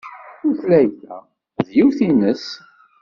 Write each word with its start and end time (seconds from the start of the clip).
Tutlayt-a 0.39 1.17
d 1.65 1.67
yiwet-nnes. 1.75 2.45